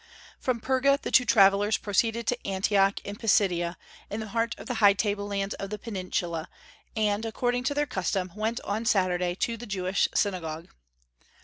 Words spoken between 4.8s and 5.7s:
high table lands of